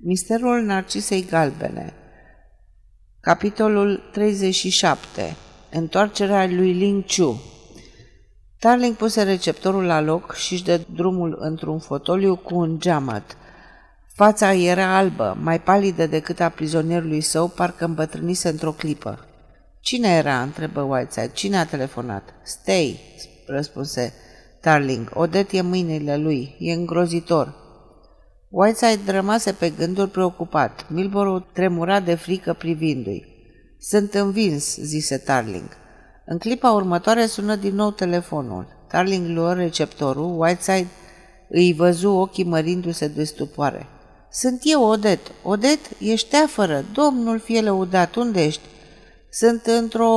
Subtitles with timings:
[0.00, 1.94] Misterul Narcisei Galbene
[3.20, 5.36] Capitolul 37
[5.70, 7.42] Întoarcerea lui Ling Chu
[8.58, 13.36] Tarling puse receptorul la loc și își dă drumul într-un fotoliu cu un geamăt.
[14.14, 19.26] Fața era albă, mai palidă decât a prizonierului său, parcă îmbătrânise într-o clipă.
[19.80, 21.30] Cine era?" întrebă Whiteside.
[21.34, 23.00] Cine a telefonat?" Stay,"
[23.46, 24.12] răspunse
[24.60, 25.10] Tarling.
[25.14, 26.56] Odet e mâinile lui.
[26.58, 27.67] E îngrozitor."
[28.50, 30.86] Whiteside rămase pe gânduri preocupat.
[30.90, 33.24] Milborough tremura de frică privindu-i.
[33.80, 35.68] Sunt învins, zise Tarling.
[36.26, 38.66] În clipa următoare sună din nou telefonul.
[38.88, 40.88] Tarling luă receptorul, Whiteside
[41.48, 43.86] îi văzu ochii mărindu-se de stupoare.
[44.30, 45.20] Sunt eu, Odet.
[45.42, 46.84] Odet, ești teafără.
[46.92, 48.14] Domnul fie lăudat.
[48.14, 48.62] Unde ești?
[49.30, 50.12] Sunt într-o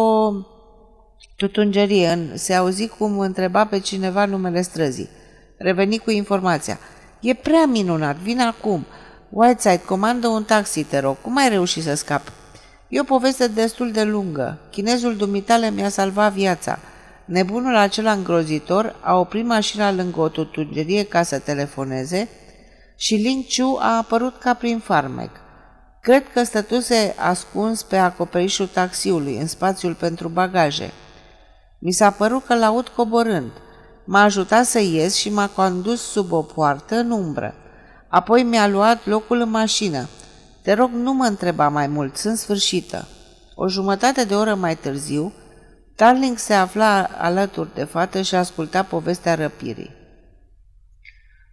[1.36, 2.32] tutungerie.
[2.34, 5.10] Se auzi cum întreba pe cineva numele străzii.
[5.58, 6.80] Reveni cu informația.
[7.22, 8.86] E prea minunat, vin acum.
[9.30, 11.18] Whiteside, comandă un taxi, te rog.
[11.22, 12.32] Cum ai reușit să scapi?
[12.88, 14.60] E o poveste destul de lungă.
[14.72, 16.80] Chinezul dumitale mi-a salvat viața.
[17.26, 22.30] Nebunul acela îngrozitor a oprit mașina lângă o tutungerie ca să telefoneze
[22.96, 25.32] și Ling Chu a apărut ca prin farmec.
[26.02, 30.92] Cred că stătuse ascuns pe acoperișul taxiului, în spațiul pentru bagaje.
[31.80, 33.52] Mi s-a părut că l-aud coborând–
[34.04, 37.56] M-a ajutat să ies și m-a condus sub o poartă în umbră.
[38.08, 40.08] Apoi mi-a luat locul în mașină.
[40.62, 43.08] Te rog, nu mă întreba mai mult, sunt sfârșită.
[43.56, 45.34] O jumătate de oră mai târziu,
[45.96, 49.92] Tarling se afla alături de fată și asculta povestea răpirii.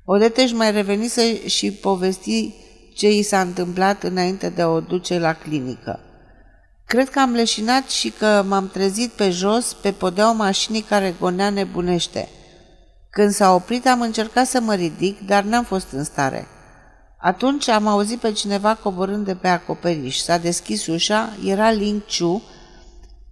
[0.05, 2.55] Odete își mai revenise și povesti
[2.95, 6.01] ce i s-a întâmplat înainte de a o duce la clinică.
[6.87, 11.51] Cred că am leșinat și că m-am trezit pe jos pe podeaua mașinii care gonea
[11.51, 12.29] nebunește–
[13.19, 16.47] când s-a oprit, am încercat să mă ridic, dar n-am fost în stare.
[17.21, 20.17] Atunci am auzit pe cineva coborând de pe acoperiș.
[20.17, 22.43] S-a deschis ușa, era Ling Chu,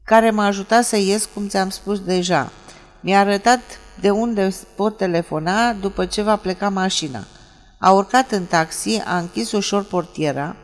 [0.05, 2.53] care m-a ajutat să ies, cum ți-am spus deja.
[3.01, 3.61] Mi-a arătat
[4.01, 7.25] de unde pot telefona după ce va pleca mașina.
[7.79, 10.57] A urcat în taxi, a închis ușor portiera,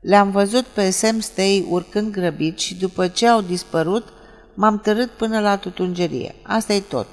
[0.00, 4.08] le-am văzut pe Sam Stay urcând grăbit și după ce au dispărut,
[4.54, 6.34] m-am târât până la tutungerie.
[6.42, 7.06] Asta e tot.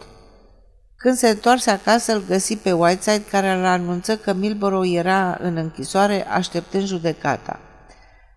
[1.03, 5.57] Când se întoarse acasă, îl găsi pe Whiteside, care îl anunță că Milborough era în
[5.57, 7.59] închisoare așteptând judecata.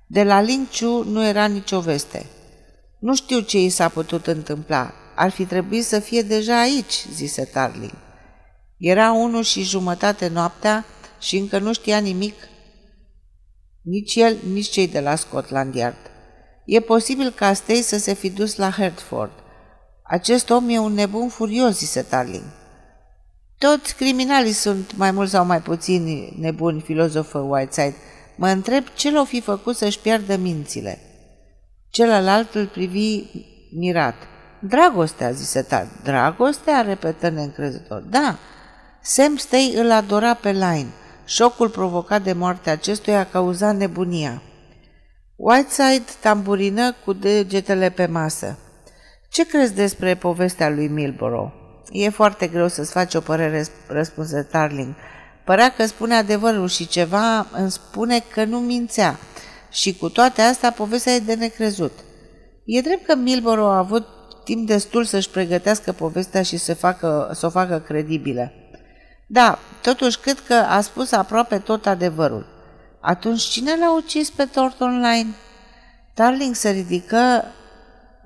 [0.07, 2.27] De la Linciu nu era nicio veste.
[2.99, 4.93] Nu știu ce i s-a putut întâmpla.
[5.15, 7.95] Ar fi trebuit să fie deja aici, zise Tarling.
[8.79, 10.85] Era unu și jumătate noaptea
[11.21, 12.35] și încă nu știa nimic,
[13.83, 16.11] nici el, nici cei de la Scotland Yard.
[16.65, 19.33] E posibil ca Stay să se fi dus la Hertford.
[20.09, 22.45] Acest om e un nebun furios, zise Tarling.
[23.59, 27.97] Toți criminalii sunt mai mult sau mai puțin nebuni, filozofă Whiteside.
[28.37, 30.99] Mă întreb ce l-o fi făcut să-și piardă mințile.
[31.91, 33.25] Celălalt îl privi
[33.79, 34.15] mirat.
[34.61, 35.89] Dragostea, zise Tad.
[36.03, 36.81] Dragostea?
[36.81, 38.01] repetă neîncrezător.
[38.01, 38.39] Da,
[39.03, 40.89] Sam Stay îl adora pe Line.
[41.25, 44.43] Șocul provocat de moartea acestuia a cauzat nebunia.
[45.37, 48.59] Whiteside tamburină cu degetele pe masă.
[49.37, 51.53] Ce crezi despre povestea lui Milborough?
[51.91, 54.95] E foarte greu să-ți faci o părere, răspunse Tarling.
[55.45, 59.19] Părea că spune adevărul și ceva îmi spune că nu mințea.
[59.71, 61.93] Și cu toate astea, povestea e de necrezut.
[62.65, 64.07] E drept că Milborough a avut
[64.45, 68.53] timp destul să-și pregătească povestea și să, facă, să o facă credibilă.
[69.27, 72.47] Da, totuși cred că a spus aproape tot adevărul.
[73.01, 75.35] Atunci cine l-a ucis pe Thornton Line?
[76.15, 77.45] Tarling se ridică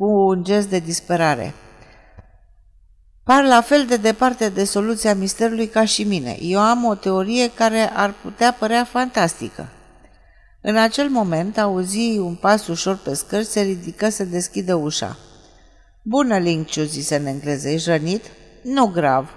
[0.00, 1.54] cu un gest de disperare.
[3.24, 6.36] Par la fel de departe de soluția misterului ca și mine.
[6.40, 9.68] Eu am o teorie care ar putea părea fantastică.
[10.60, 15.16] În acel moment auzi un pas ușor pe scări, se ridică să deschidă ușa.
[16.02, 18.24] Bună, Linciu, zise în engleză, ești rănit?
[18.62, 19.30] Nu grav.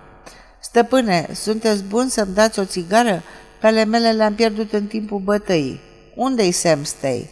[0.61, 3.21] Stăpâne, sunteți bun să-mi dați o țigară?
[3.59, 5.79] Pe ale mele le-am pierdut în timpul bătăii.
[6.15, 7.29] Unde-i Sam Stay?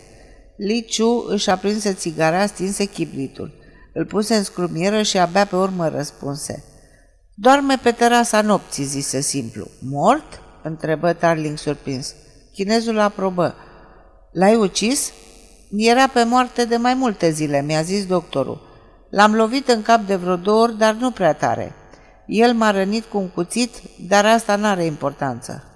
[0.64, 3.52] Liciu își aprinse țigara, stinse chibritul.
[3.94, 6.64] Îl puse în scrumieră și abia pe urmă răspunse.
[7.34, 9.68] Doarme pe terasa nopții, zise simplu.
[9.80, 10.42] Mort?
[10.64, 12.16] întrebă Tarling surprins.
[12.54, 13.56] Chinezul aprobă.
[14.32, 15.12] L-ai ucis?
[15.78, 18.62] Era pe moarte de mai multe zile, mi-a zis doctorul.
[19.10, 21.76] L-am lovit în cap de vreo două ori, dar nu prea tare.
[22.26, 23.72] El m-a rănit cu un cuțit,
[24.08, 25.71] dar asta n-are importanță.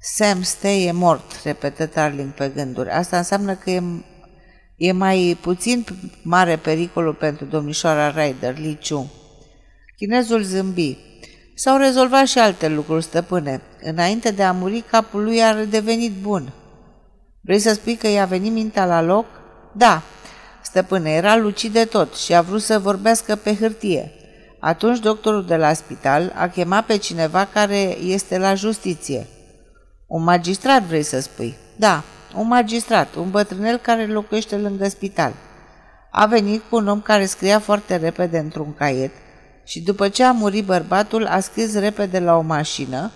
[0.00, 2.90] Sam Stay e mort, repetă Tarling pe gânduri.
[2.90, 3.82] Asta înseamnă că e
[4.78, 5.84] E mai puțin
[6.22, 9.10] mare pericolul pentru domnișoara Ryder, Li Chu.
[9.96, 10.98] Chinezul zâmbi.
[11.54, 13.60] S-au rezolvat și alte lucruri, stăpâne.
[13.82, 16.52] Înainte de a muri, capul lui a devenit bun.
[17.40, 19.26] Vrei să spui că i-a venit mintea la loc?
[19.72, 20.02] Da.
[20.62, 24.12] Stăpâne, era lucid de tot și a vrut să vorbească pe hârtie.
[24.60, 29.26] Atunci doctorul de la spital a chemat pe cineva care este la justiție.
[30.08, 31.56] Un magistrat vrei să spui?
[31.76, 32.02] Da,
[32.34, 35.32] un magistrat, un bătrânel care locuiește lângă spital.
[36.10, 39.12] A venit cu un om care scria foarte repede într-un caiet
[39.64, 43.12] și după ce a murit bărbatul a scris repede la o mașină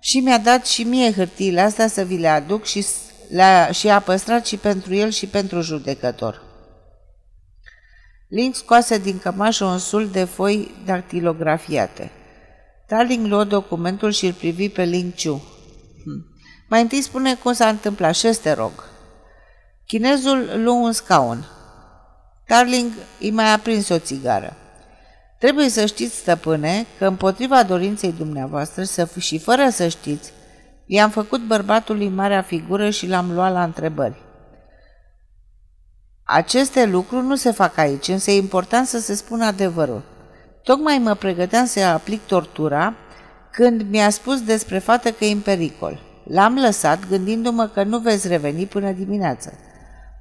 [0.00, 2.86] și mi-a dat și mie hârtiile astea să vi le aduc și,
[3.28, 6.42] le-a, și a păstrat și pentru el și pentru judecător.
[8.28, 12.10] Link scoase din cămașă un sul de foi dactilografiate.
[12.88, 15.42] Darling luă documentul și îl privi pe Ling Chu.
[16.04, 16.26] Hm.
[16.68, 18.72] Mai întâi spune cum s-a întâmplat și te rog.
[19.86, 21.46] Chinezul luă un scaun.
[22.46, 24.56] Darling îi mai a prins o țigară.
[25.38, 30.32] Trebuie să știți, stăpâne, că împotriva dorinței dumneavoastră să și fără să știți,
[30.86, 34.22] i-am făcut bărbatului marea figură și l-am luat la întrebări.
[36.22, 40.02] Aceste lucruri nu se fac aici, însă e important să se spună adevărul.
[40.62, 42.94] Tocmai mă pregăteam să aplic tortura
[43.52, 46.00] când mi-a spus despre fată că e în pericol.
[46.24, 49.52] L-am lăsat gândindu-mă că nu veți reveni până dimineață.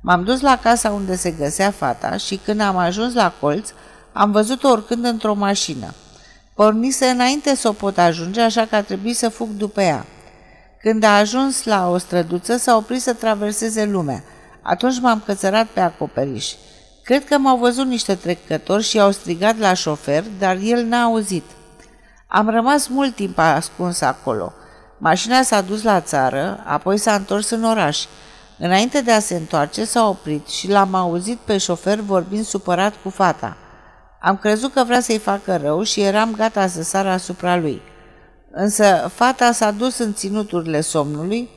[0.02, 3.70] M-am dus la casa unde se găsea fata și când am ajuns la colț,
[4.14, 5.94] am văzut-o oricând într-o mașină.
[6.56, 10.06] Pornise înainte să o pot ajunge, așa că a trebuit să fug după ea.
[10.82, 14.24] Când a ajuns la o străduță, s-a oprit să traverseze lumea.
[14.62, 16.52] Atunci m-am cățărat pe acoperiș.
[17.04, 21.44] Cred că m-au văzut niște trecători și au strigat la șofer, dar el n-a auzit.
[22.34, 24.54] Am rămas mult timp ascuns acolo.
[24.98, 28.06] Mașina s-a dus la țară, apoi s-a întors în oraș.
[28.58, 33.10] Înainte de a se întoarce, s-a oprit și l-am auzit pe șofer vorbind supărat cu
[33.10, 33.58] fata.
[34.22, 37.82] Am crezut că vrea să-i facă rău și eram gata să sară asupra lui.
[38.52, 41.50] Însă fata s-a dus în ținuturile somnului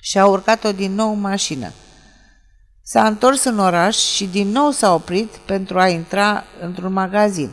[0.00, 1.72] și a urcat-o din nou în mașină.
[2.82, 7.50] S-a întors în oraș și din nou s-a oprit pentru a intra într-un magazin.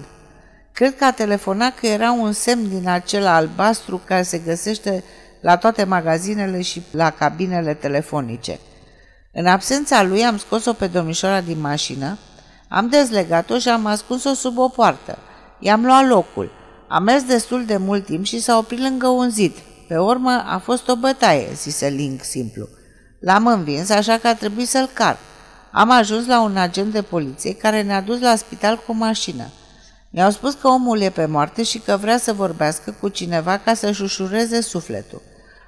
[0.78, 5.04] Cred că a telefonat că era un semn din acela albastru care se găsește
[5.42, 8.60] la toate magazinele și la cabinele telefonice.
[9.34, 12.18] În absența lui am scos-o pe domnișoara din mașină,
[12.70, 15.18] am dezlegat-o și am ascuns-o sub o poartă.
[15.60, 16.52] I-am luat locul.
[16.88, 19.54] Am mers destul de mult timp și s-a oprit lângă un zid.
[19.88, 22.68] Pe urmă a fost o bătaie, zise Link simplu.
[23.20, 25.18] L-am învins, așa că a trebuit să-l car.
[25.72, 29.44] Am ajuns la un agent de poliție care ne-a dus la spital cu o mașină.
[30.10, 33.74] Mi-au spus că omul e pe moarte și că vrea să vorbească cu cineva ca
[33.74, 35.22] să-și ușureze sufletul.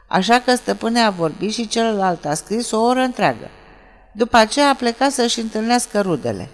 [0.08, 3.50] Așa că stăpâne a vorbit și celălalt a scris o oră întreagă.
[4.14, 6.50] După aceea a plecat să-și întâlnească rudele.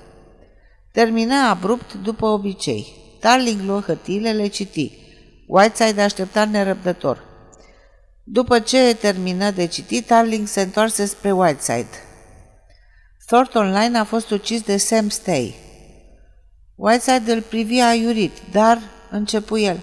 [0.91, 2.95] Termină abrupt după obicei.
[3.19, 4.91] Darling luă hârtiile, le citi.
[5.47, 7.23] Whiteside aștepta nerăbdător.
[8.23, 11.89] După ce termină de citit, Darling se întoarse spre Whiteside.
[13.25, 15.64] Thornton Line a fost ucis de Sam Stay.
[16.75, 19.79] Whiteside îl privia aiurit, dar începu el.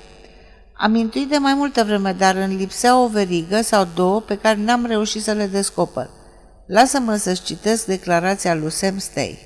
[0.73, 4.59] Am intuit de mai multă vreme, dar îmi lipsea o verigă sau două pe care
[4.59, 6.11] n-am reușit să le descoper.
[6.67, 9.39] Lasă-mă să-ți citesc declarația lui Sam Stay.